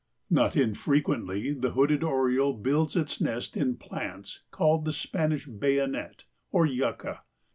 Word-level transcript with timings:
Not 0.31 0.57
infrequently 0.57 1.53
the 1.53 1.73
Hooded 1.73 2.03
Oriole 2.03 2.53
builds 2.53 2.95
its 2.95 3.21
nest 3.21 3.55
in 3.55 3.75
plants 3.75 4.41
called 4.49 4.83
the 4.83 4.93
Spanish 4.93 5.45
bayonet 5.45 6.23
or 6.51 6.65
yucca. 6.65 7.21